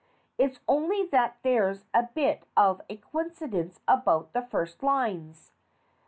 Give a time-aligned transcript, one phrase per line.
[0.39, 5.51] It's only that there's a bit of a coincidence about the first lines.